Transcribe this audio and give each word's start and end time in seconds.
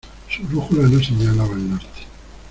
Su 0.27 0.41
brújula 0.47 0.87
no 0.87 0.97
señalaba 0.99 1.51
el 1.53 1.69
norte. 1.69 2.07